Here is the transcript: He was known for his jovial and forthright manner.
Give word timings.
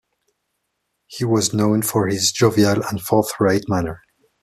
He 1.05 1.25
was 1.25 1.53
known 1.53 1.83
for 1.83 2.07
his 2.07 2.31
jovial 2.31 2.81
and 2.89 2.99
forthright 2.99 3.65
manner. 3.67 4.01